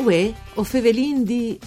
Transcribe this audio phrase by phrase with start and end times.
[0.00, 1.58] Uè, o fevelin di...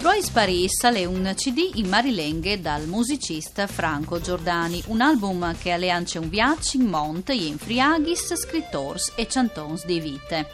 [0.00, 6.18] Royce Paris è un CD in marilenghe dal musicista Franco Giordani, un album che alleancia
[6.18, 10.48] un viaggio in monte e in friaghis, scrittors e chantons di vite.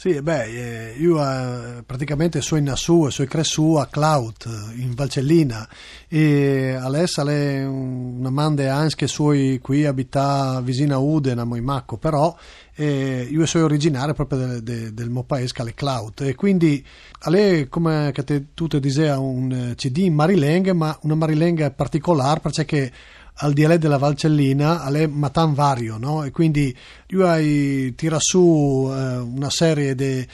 [0.02, 5.68] Sì, beh, eh, io eh, praticamente sono in Nassù, sono cresciuto a Cloud, in Valcellina,
[6.08, 12.36] e adesso è una mande anche suoi qui abita vicino a Udena, a Moimacco, però
[12.74, 16.84] eh, io sono originario proprio del, del, del mio paese, che è e quindi
[17.20, 22.40] è come te, tu ti dicevi, un eh, CD in Marilenghe, ma una Marilenghe particolare
[22.40, 22.92] perché
[23.36, 26.22] al dialetto della Valcellina è matan vario, no?
[26.22, 26.74] E quindi
[27.22, 30.26] hai tira su eh, una serie di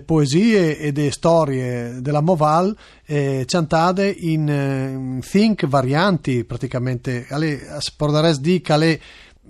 [0.00, 7.26] poesie e di storie della Moval eh, cantate in eh, think varianti praticamente.
[7.30, 9.00] Ale, spordares di che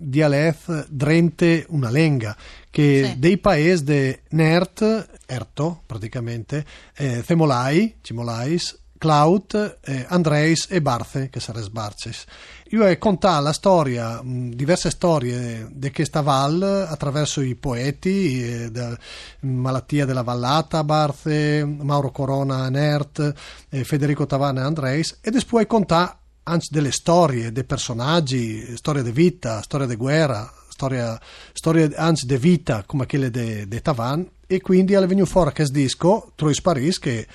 [0.00, 2.36] le dialetto drente una lenga
[2.70, 3.18] che sì.
[3.18, 6.64] dei paesi de Nert, Erto praticamente,
[6.96, 12.26] eh, Themolai, Cimolais, Clout, eh, Andreis e Barthe, che sarebbe Barces.
[12.72, 18.70] Io ho contato la storia, mh, diverse storie di questa val attraverso i poeti, eh,
[18.70, 18.96] da,
[19.40, 23.32] Malattia della Vallata, Barthe, Mauro Corona, Nert,
[23.70, 26.18] eh, Federico Tavana e Andreis, e poi contato
[26.50, 31.18] anche delle storie, dei personaggi, storia di vita, storia di guerra, storia,
[31.52, 36.32] storia anzi di vita come quelle di Tavan, e quindi è venuto fuori questo disco,
[36.34, 37.26] Trois Paris, che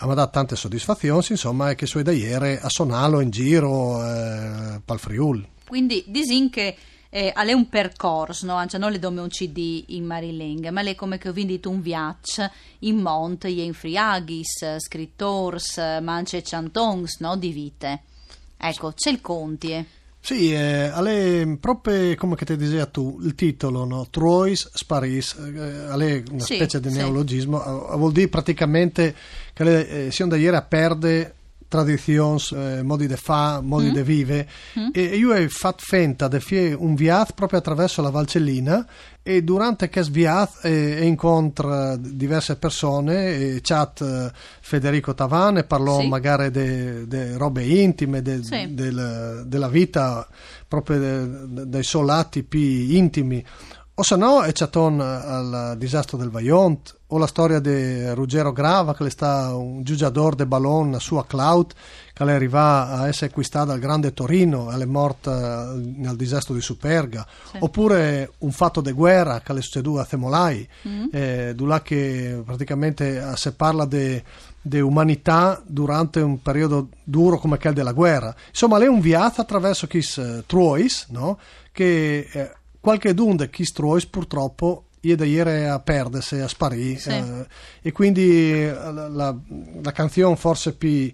[0.00, 4.04] mi ha dato tante soddisfazioni, insomma, e che so da ieri a Sonalo in giro
[4.04, 5.46] eh, pal Friul.
[5.66, 6.76] Quindi disin che
[7.10, 8.64] eh, è un percorso, no?
[8.66, 11.80] Cioè, non le do un CD in Mariling, ma è come che ho vinto un
[11.80, 17.36] viaggio in monte, in friaghis, scrittors, ma anche chantons, no?
[17.36, 18.02] Di vite.
[18.58, 19.70] Ecco, c'è il conti.
[19.70, 19.84] Eh.
[20.20, 24.08] Sì, eh, è proprio come ti diceva tu, il titolo, no?
[24.10, 27.96] Trois Sparis, eh, una sì, specie di neologismo, sì.
[27.96, 29.14] vuol dire praticamente
[29.54, 31.34] che le, eh, sia da ieri a perde
[31.68, 34.02] tradizioni, eh, modi di fare, modi di mm.
[34.02, 34.48] vivere.
[34.78, 34.88] Mm.
[34.92, 38.86] E io ho fatto finta di fare un viaggio proprio attraverso la Valcellina
[39.22, 46.08] e durante questo viaggio eh, incontro diverse persone, e chat eh, Federico Tavane, parlò sì.
[46.08, 48.74] magari di robe intime, de, sì.
[48.74, 50.26] del, della vita
[50.66, 50.98] proprio
[51.46, 53.44] dei solati più intimi.
[53.98, 58.94] O se no è chaton al disastro del Vaillant, o la storia di Ruggero Grava,
[58.94, 61.72] che è stato un giugiador de ballon su a Cloud,
[62.12, 66.60] che è arrivato a essere acquistato al grande Torino, e è morta nel disastro di
[66.60, 67.56] Superga, sì.
[67.58, 71.08] oppure un fatto di guerra che è succeduto a Themolai, mm-hmm.
[71.10, 74.22] eh, che praticamente eh, si parla di
[74.78, 78.32] umanità durante un periodo duro come quello della guerra.
[78.46, 81.36] Insomma, è un viaggio attraverso uh, Trois, no?
[81.72, 87.10] che eh, qualche dunde Kiss Trois purtroppo io da ieri a perdersi, a sparire sì.
[87.10, 87.46] eh,
[87.82, 89.36] e quindi eh, la, la,
[89.82, 91.12] la canzone forse più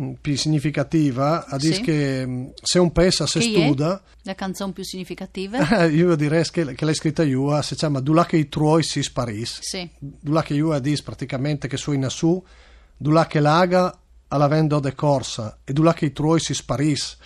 [0.00, 1.82] mm, più significativa a dire sì.
[1.82, 6.84] che mm, se un paese si studia la canzone più significativa io direi che, che
[6.84, 9.88] l'hai scritta io si chiama Dula che i tuoi si sparis sì.
[9.98, 12.42] Dula che io dice praticamente che su in su
[12.96, 13.98] Dula che laga
[14.28, 17.18] alla vendo de corsa e Dula che i tuoi si sparis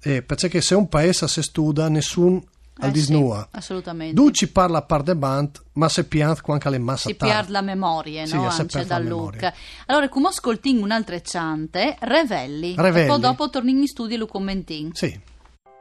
[0.00, 2.42] eh, perché se un paese si studia nessun
[2.78, 3.48] al eh disnua.
[3.50, 4.14] Sì, assolutamente.
[4.14, 7.48] Du ci parla a par de band, ma se piant anche le masse Si piard
[7.48, 8.48] la memoria, sì, no?
[8.48, 9.52] Anche dal look.
[9.86, 12.74] Allora, come ascolting un'altra ciante, Revelli.
[12.76, 13.04] Revelli.
[13.04, 14.92] E poi dopo torni in studio e lo commentin.
[14.92, 15.20] Sì.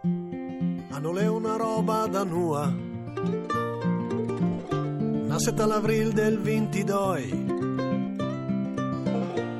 [0.03, 2.71] Hanno le una roba da nua.
[5.25, 7.27] Nasceta l'avril del 22.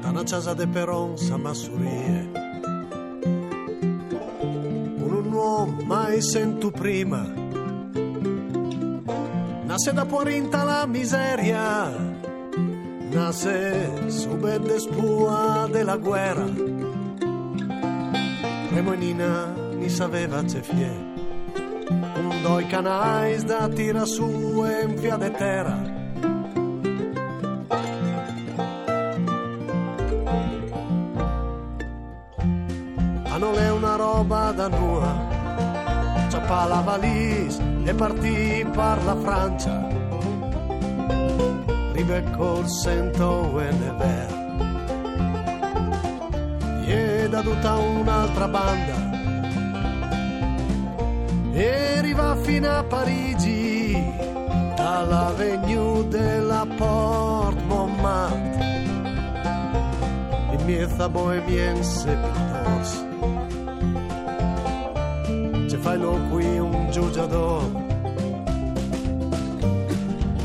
[0.02, 1.38] Da una casa de Peron, sa
[6.14, 7.26] Mai sento prima.
[9.66, 11.90] Nasce da porinta la miseria,
[13.10, 16.46] nasce su belle spua della guerra.
[18.70, 20.92] Remonina ni saveva c'è fie.
[21.90, 25.80] Un doi canais da tira su e in de terra.
[33.30, 35.33] Ah, non è una roba da nua.
[36.44, 39.88] Ciappa la valise e partì per la Francia.
[41.94, 44.28] Rive col sento e ne ver.
[46.86, 49.12] E da tutta un'altra banda.
[51.54, 54.14] E arriva fino a Parigi,
[54.76, 58.84] dall'avenue della Porte Montmartre.
[60.52, 63.12] In miezza bohemiense pittos.
[66.04, 67.64] C'è fai lo qui un giugiador.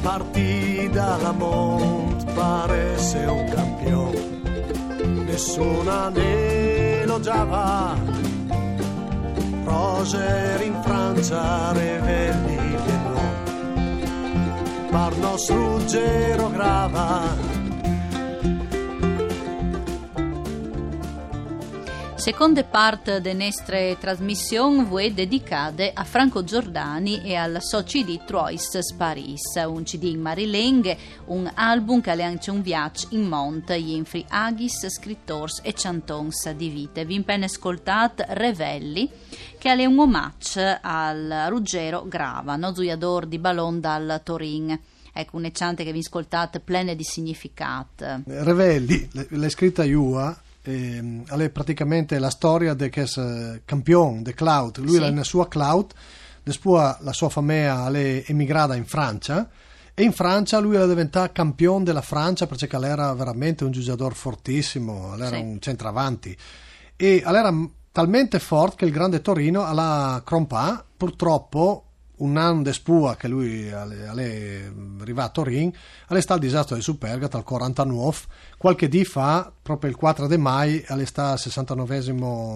[0.00, 2.96] Partì dalla Mont, pare
[3.26, 4.20] un campione.
[5.24, 7.96] Nessuna ne elogiava.
[9.64, 13.32] Roger in Francia, Revelli Benoît.
[14.90, 17.57] Par nos Ruggero grava.
[22.28, 28.68] Seconde parte de nostre trasmissioni voi dedicate a Franco Giordani e al suo CD Trois
[28.98, 30.98] Paris, un CD in marilenghe,
[31.28, 37.06] un album che lancia un viaggio in monte, infri aghis, scrittors e chantons di vite.
[37.06, 39.08] Vi impenne ascoltat Revelli,
[39.56, 44.78] che è un omaggio al Ruggero Grava, zuiador di ballon dal Torin.
[45.14, 45.46] Ecco, un
[45.82, 48.20] che vi ascoltate plene di significato.
[48.26, 54.78] Revelli, l'hai scritta Iua, eh, è praticamente la storia di questo campione, di Cloud.
[54.78, 54.96] Lui Sì.
[54.96, 55.92] era nella sua Cloud,
[56.60, 59.48] poi la sua famiglia è emigrata in Francia
[59.94, 65.14] e in Francia lui era diventato campione della Francia perché era veramente un giocatore fortissimo,
[65.14, 65.34] era Sì.
[65.42, 66.36] un centravanti
[66.96, 67.52] e era
[67.92, 71.82] talmente forte che il grande Torino alla Crompa purtroppo
[72.18, 75.72] un anno dopo che lui è arrivato a Torino
[76.08, 78.16] è stato il disastro di Superga dal 49
[78.56, 81.98] qualche dì fa proprio il 4 di maio è stato il 69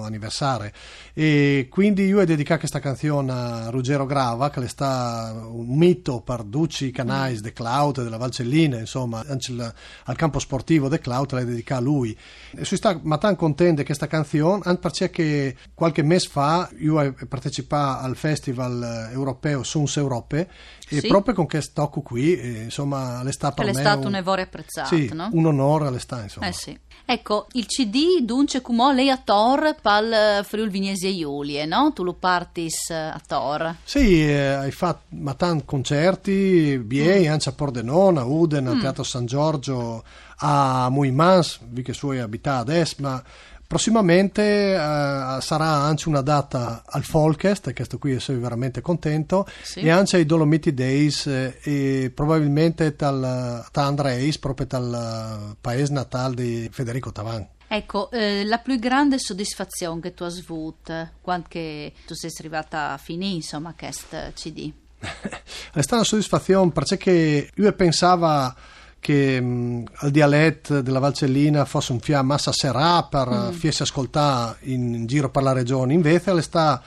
[0.07, 0.71] anniversario
[1.13, 6.23] e quindi io ho dedicato questa canzone a Ruggero Grava che è stato un mito
[6.23, 9.75] per Ducci Canais de Cloud della Valcellina insomma il-
[10.05, 12.13] al campo sportivo de Cloud l'ha dedicata a lui
[12.53, 16.99] e sono stato ma tan contento di questa canzone anche perché qualche mese fa io
[16.99, 20.49] ho partecipato al festival europeo Suns Europe
[20.89, 21.07] e Sì.
[21.09, 24.95] proprio con questo tocco qui insomma Che per è me stato un- un evore apprezzato,
[24.95, 25.29] sì, no?
[25.33, 26.79] un onore all'estate insomma Eh sì.
[27.05, 31.93] Ecco, il CD dunque come lei a Tor pal Friul Vignesi e Giulie, no?
[31.93, 33.77] Tu lo partis eh, a Tor.
[33.85, 39.03] Sì, eh, hai fatto ma tanti concerti, Biei, anche a Pordenone, a Uden, al Teatro
[39.03, 40.03] San Giorgio,
[40.37, 43.23] a Muimans, vi che suoi abita adesso, ma
[43.73, 49.81] prossimamente eh, sarà anche una data al Folkest, e questo qui sono veramente contento, Sì.
[49.81, 54.93] e anche ai Dolomiti Days eh, e probabilmente tal, tal Andreis, proprio dal
[55.53, 57.49] eh, paese natale di Federico Tavan.
[57.67, 62.91] Ecco, eh, la più grande soddisfazione che tu hai avuto quando che tu sei arrivata
[62.91, 64.71] a finire, insomma, questo CD.
[65.01, 68.55] È stata una soddisfazione perché io pensavo
[69.03, 73.51] che mh, al dialetto della Valcellina fosse un fia massa serà per mm.
[73.51, 76.81] farsi ascoltare in, in giro per la regione, invece le sta,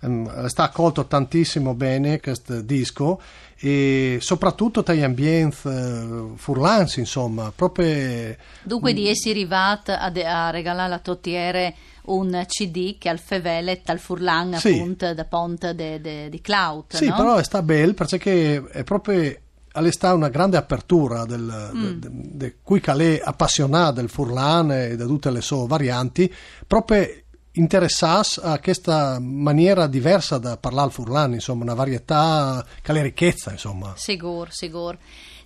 [0.00, 3.18] ehm, le sta accolto tantissimo bene questo disco
[3.56, 10.26] e soprattutto tra gli ambienti eh, furlansi, insomma, proprio Dunque di essere arrivata a, de-
[10.26, 11.74] a regalare a Tottiere
[12.04, 14.74] un CD che al Fevele tal Furlan Sì.
[14.74, 17.14] appunto da Ponte di Cloud, Sì, no?
[17.14, 19.34] però sta bello perché è proprio
[19.72, 25.06] all'està una grande apertura del, de, de, de cui Calais appassionato del Furlan e da
[25.06, 26.32] tutte le sue varianti,
[26.66, 27.21] proprio
[27.52, 33.50] interessarsi a questa maniera diversa da parlare il Furlan, insomma, una varietà che è ricchezza,
[33.50, 33.94] insomma.
[33.96, 34.96] Sigur, sigur.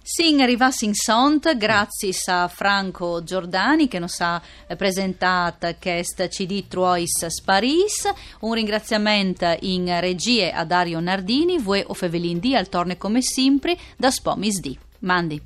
[0.08, 4.40] Sin arrivassi in sont, grazie a Franco Giordani che nos ha
[4.76, 8.08] presentato questo CD Trois Paris.
[8.42, 13.76] Un ringraziamento in regie a Dario Nardini, voi o Fevelin D, al torne come sempre,
[13.96, 14.76] da Spomis D.
[15.00, 15.42] Mandi.